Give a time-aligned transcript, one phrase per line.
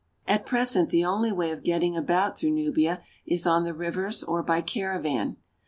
[0.27, 4.41] At present the only way of getting about through Nubia is on the rivers or
[4.41, 5.37] by caravan.